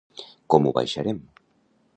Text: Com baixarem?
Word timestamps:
Com 0.53 0.69
baixarem? 0.79 1.21